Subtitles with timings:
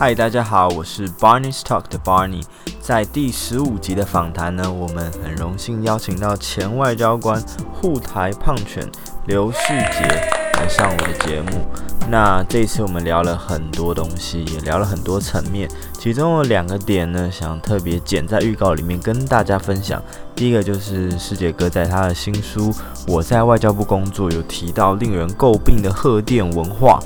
[0.00, 2.42] 嗨，大家好，我是 Barney Talk 的 Barney。
[2.80, 7.38] 在第十五集的访谈呢，我们很荣幸邀请到前外交官
[7.70, 8.90] 护台胖犬
[9.26, 11.64] 刘世杰来上我的节目。
[12.10, 15.66] 那这一次我们聊了很多东西，也聊了很多层面，
[15.98, 20.02] 其中有两个点呢，想特别剪在预告里面跟大家分享。
[20.34, 22.70] 第一个就是世杰哥在他的新书
[23.08, 26.98] 《我在外交部工作》有提到令人诟病的贺电文化。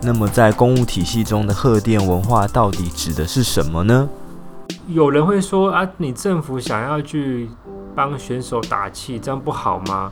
[0.00, 4.08] 那么在公务体系中的贺电文化到底指的是什么呢？
[4.88, 7.50] 有人会说啊，你政府想要去
[7.94, 10.10] 帮选手打气，这样不好吗？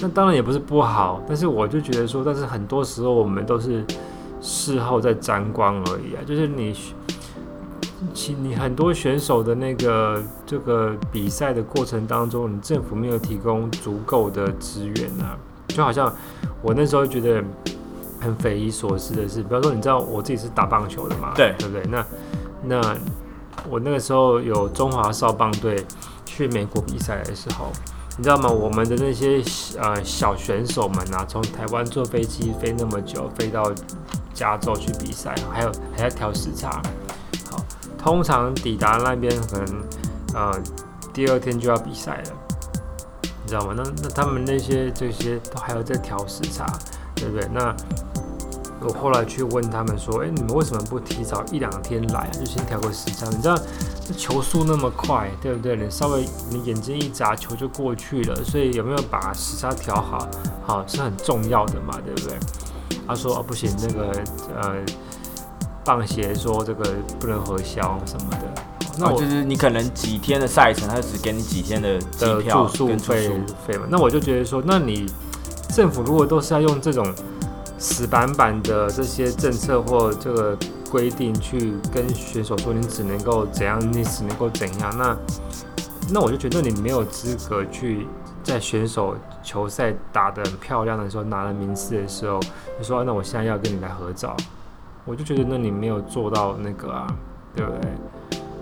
[0.00, 3.84] 那当然也不是不好，但是我就觉得说，但是很多时候我们都是
[4.40, 6.22] 事后再沾光而已啊。
[6.24, 6.72] 就是你，
[8.14, 15.36] 其你很多选手的那个这个比赛的过程当中，你政府没有提供足够的资源啊。
[15.68, 16.12] 就好像
[16.62, 17.42] 我那时候觉得
[18.20, 21.32] 很匪夷所思的是，比方说，你知道我自己是打棒球的嘛？
[21.34, 21.82] 对，对不对？
[21.88, 22.06] 那
[22.64, 22.96] 那
[23.68, 25.84] 我那个时候有中华少棒队
[26.24, 27.72] 去美国比赛的时候。
[28.18, 28.50] 你知道吗？
[28.50, 29.40] 我们的那些
[29.80, 33.72] 呃小选手们啊，从台湾坐飞机飞那么久，飞到
[34.34, 36.82] 加州去比赛，还有还要调时差。
[37.48, 37.64] 好，
[37.96, 39.82] 通常抵达那边可能
[40.34, 40.60] 呃
[41.14, 42.32] 第二天就要比赛了，
[43.22, 43.72] 你知道吗？
[43.76, 46.66] 那那他们那些这些都还要再调时差，
[47.14, 47.48] 对不对？
[47.54, 47.72] 那
[48.80, 53.26] 我后来去问他们说，哎，你们为什么不提早一两天来，就先调个时差？
[53.30, 53.58] 你知道？
[54.16, 55.76] 球速那么快，对不对？
[55.76, 58.36] 你稍微你眼睛一眨，球就过去了。
[58.44, 60.28] 所以有没有把时差调好，
[60.64, 62.38] 好是很重要的嘛，对不对？
[63.06, 64.12] 他说哦不行，那个
[64.60, 64.76] 呃，
[65.84, 68.62] 棒协说这个不能核销什么的。
[68.98, 73.30] 那我就是你可能几天的赛程，他只给你几天的机票住宿费
[73.66, 73.86] 费嘛。
[73.88, 75.06] 那我就觉得说，那你
[75.74, 77.06] 政府如果都是要用这种
[77.78, 80.58] 死板板的这些政策或这个。
[80.90, 84.90] 规定去跟选手说，你只能够怎样，你只能够怎样。
[84.96, 85.14] 那
[86.10, 88.06] 那我就觉得你没有资格去
[88.42, 92.40] 在选手球赛打得很漂亮的时候，拿了名次的时候，
[92.78, 94.34] 就说那我现在要跟你来合照。
[95.04, 97.06] 我就觉得那你没有做到那个啊，
[97.54, 97.92] 对不对？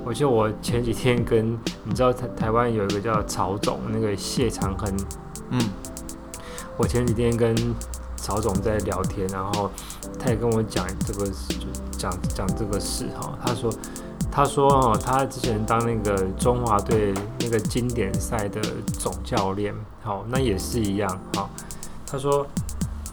[0.04, 4.92] 我记得我前几天跟你知道台台湾有一个叫曹总，那个谢长亨，
[5.50, 5.60] 嗯，
[6.76, 7.54] 我前几天跟
[8.26, 9.70] 曹总在聊天，然后
[10.18, 11.26] 他也跟我讲这个。
[11.26, 11.66] 就
[11.96, 13.72] 讲讲这个事哈，他说，
[14.30, 18.60] 他说哈，他之前当那个中华队那个经典赛的
[18.98, 21.48] 总教练，好，那也是一样哈。
[22.06, 22.46] 他说，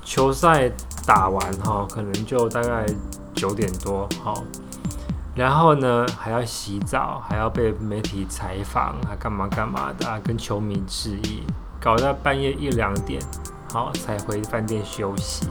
[0.03, 0.69] 球赛
[1.06, 2.85] 打完哈，可能就大概
[3.34, 4.44] 九点多好，
[5.34, 11.44] 然后呢还要洗澡，还要被媒体采访，还干嘛干嘛的，跟球迷致意，
[11.80, 13.22] 搞到半夜一两点，
[13.73, 15.47] 好才回饭店休息，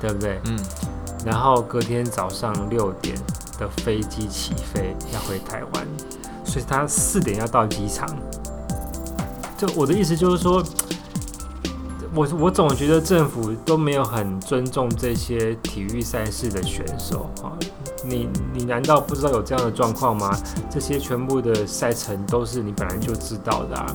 [0.00, 0.40] 对不对？
[0.44, 0.56] 嗯。
[1.24, 3.16] 然后隔天早上六点
[3.58, 5.84] 的飞机起飞要回台湾，
[6.44, 8.08] 所以他四点要到机场。
[9.58, 10.62] 就我的意思就是说，
[12.14, 17.50] 我我总觉得政府都没有很尊重这些体育赛事的选手啊。
[18.04, 20.30] 你你难道不知道有这样的状况吗？
[20.70, 23.86] 这些全部的赛程都是你本来就知道的啊，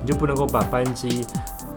[0.00, 1.26] 你就不能够把班机。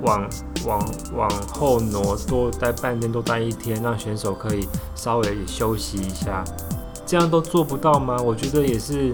[0.02, 0.28] 往
[0.66, 6.44] 往往后挪，多待半天，多待一天，让选手可以稍微休息一下，
[7.06, 8.18] 这样都做不到吗？
[8.18, 9.14] 我觉得也是，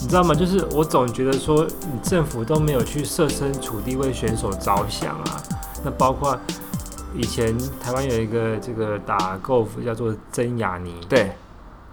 [0.00, 0.34] 你知道吗？
[0.34, 5.42] 就是我总觉得说，你政府都没有去设身处地为选手着想啊。
[5.84, 6.38] 那包括
[7.14, 11.32] 以前台湾有一个这个打 golf 叫做曾雅妮，对。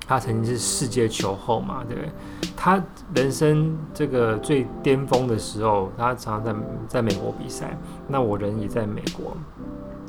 [0.07, 2.09] 他曾经是世界球后嘛，对不对？
[2.55, 2.81] 他
[3.13, 6.55] 人生这个最巅峰的时候，他常常在
[6.87, 7.77] 在美国比赛。
[8.07, 9.35] 那我人也在美国。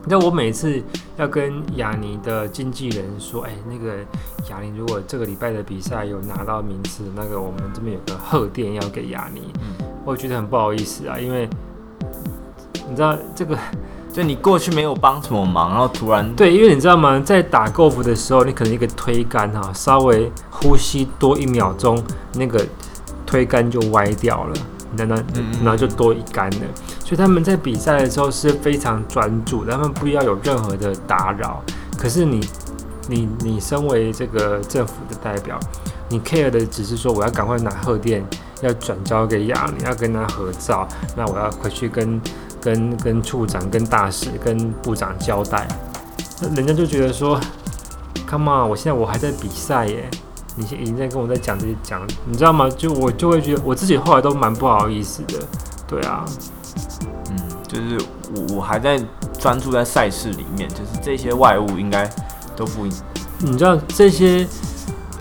[0.06, 0.80] 那我每次
[1.16, 3.96] 要跟雅尼的经纪人说：“哎，那个
[4.48, 11.48] 雅尼，如果这个礼拜的比赛有拿到名次，那个我们这边有个贺电要给雅尼。”嗯，我觉得很不好意思啊，因为
[12.88, 13.58] 你知道这个。
[14.18, 22.02] 就你过去没有帮什么忙，然后突然对，因为你知道吗，在打 golf 的时候，你可能一个推杆哈，稍微呼吸多一秒钟，
[22.34, 22.66] 那个
[23.24, 24.54] 推杆就歪掉了，
[24.96, 25.14] 那那
[25.62, 26.66] 然后就多一杆了。
[27.04, 31.62] 所以他们在比赛的时候是非常专注，他们不要有任何的打扰。
[31.96, 32.44] 可是你
[33.06, 35.60] 你你身为这个政府的代表，
[36.08, 38.26] 你 care 的只是说我要赶快拿贺电，
[38.62, 42.20] 要转交给亚你要跟他合照，那我要回去跟。
[42.60, 45.66] 跟跟处长、跟大使、跟部长交代，
[46.40, 47.40] 那人家就觉得说
[48.28, 50.10] ，Come on，我现在我还在比赛耶，
[50.56, 52.68] 你现已经在跟我在讲这些讲，你知道吗？
[52.70, 55.38] 就我就会觉得我自己后来都蛮不好意思的，
[55.86, 56.24] 对啊，
[57.30, 57.98] 嗯，就是
[58.34, 59.00] 我我还在
[59.38, 62.10] 专注在赛事里面，就是这些外物应该
[62.56, 62.84] 都不，
[63.40, 64.46] 你知道这些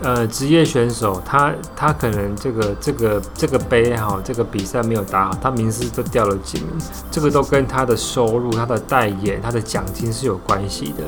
[0.04, 6.68] 呃，职业选手他他可能这个这个这个杯哈，这个比赛没有打好，他名次都掉了几名，
[7.10, 11.04] 这个都跟他的收入、他的代言、他的奖金是有关系的。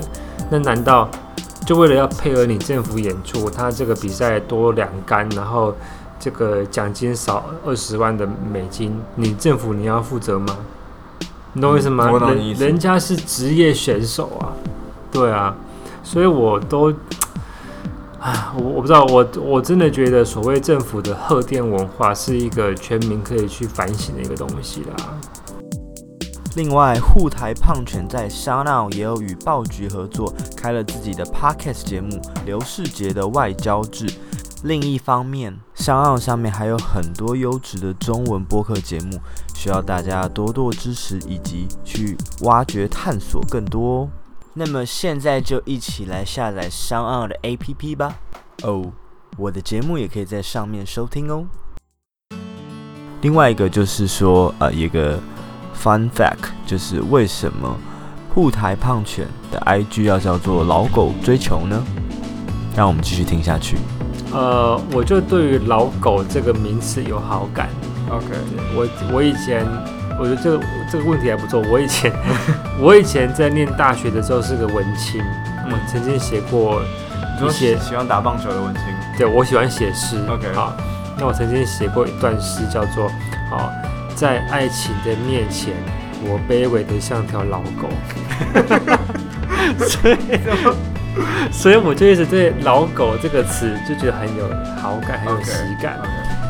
[0.49, 1.07] 那难道
[1.67, 5.75] 就为了要配合你政府演出，他这个比赛多两杆，然后
[6.19, 10.57] 这个奖金少二十万的美金，你政府你要负责吗？
[11.53, 12.09] 你懂我意思吗？
[12.09, 14.49] 人人家是职业选手啊，
[15.11, 15.55] 对啊，
[16.01, 16.91] 所以我都。
[18.19, 24.95] 啊，我我不知道，我我真的觉得所谓政府的贺电文化是一个全民可以去反省的一个东西啦。
[26.55, 32.09] 另外，沪台胖犬在沙澳也有与暴菊合作，开了自己的 Podcast 节目
[32.45, 34.05] 《刘世杰的外交志》。
[34.63, 39.17] 另一方面，SoundOut 上面还有很多优质的中文播客节目，
[39.55, 44.09] 需要大家多多支持以及去挖掘探索更多。
[44.53, 48.15] 那么现在就一起来下载商岸的 APP 吧。
[48.63, 48.91] 哦，
[49.37, 51.45] 我的节目也可以在上面收听哦。
[53.21, 55.19] 另外一个就是说，呃，一个
[55.79, 57.77] fun fact，就是为什么
[58.33, 61.81] 沪台胖犬的 IG 要叫做老狗追求呢？
[62.75, 63.77] 让我们继续听下去。
[64.33, 67.69] 呃，我就对于老狗这个名词有好感。
[68.09, 68.25] OK，
[68.75, 69.65] 我我以前。
[70.19, 71.61] 我觉得这个这个问题还不错。
[71.61, 72.11] 我以前
[72.79, 75.23] 我以前在念大学的时候是个文青，
[75.65, 76.81] 我曾经写过
[77.41, 78.83] 一些喜欢打棒球的文青。
[79.17, 80.17] 对，我喜欢写诗。
[80.29, 80.75] OK，好，
[81.17, 83.09] 那我曾经写过一段诗，叫做
[83.49, 83.71] “好
[84.15, 85.73] 在爱情的面前，
[86.23, 87.89] 我卑微的像条老狗”。
[89.79, 90.17] 所以，
[91.51, 94.47] 所以我就一直对“老狗”这个词就觉得很有
[94.81, 95.99] 好感，很有喜感。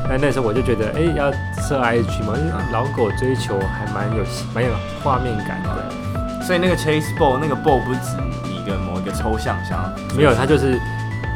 [0.10, 4.24] 那那时候我就觉得，哎，要设 IG 嘛，因为老狗追求还蛮有
[4.56, 4.72] 蛮有
[5.04, 6.44] 画面感的。
[6.44, 8.18] 所以那个 chase ball 那个 ball 不是指
[8.50, 10.80] 一个某一个抽象像，没有，它就是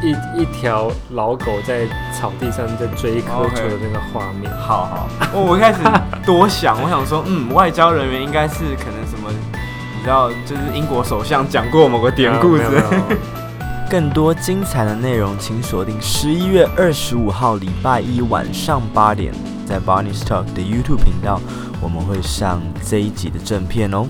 [0.02, 4.52] 一一条老狗在草地上在追一颗球的那个画面。
[4.58, 5.80] 好好，我我一开始
[6.25, 12.81] 多想，我想说，嗯，外交人员应该是可能什么，你知道，就是英国首相讲过某个典故之类。
[13.94, 19.31] 更多精彩的内容，请锁定十一月二十五号礼拜一晚上八点，
[19.68, 21.40] 在 Barney Talk 的 YouTube 频道，
[21.80, 24.07] 我们会上这一集的正片哦。